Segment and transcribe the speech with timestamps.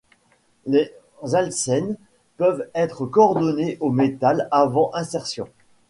[0.65, 0.91] Les
[1.35, 1.95] alcènes
[2.37, 5.47] peuvent être coordonnés au métal avant insertion.